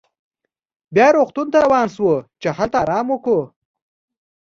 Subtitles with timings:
[0.93, 3.41] بیا روغتون ته روان شوو چې هلته ارام وکړو.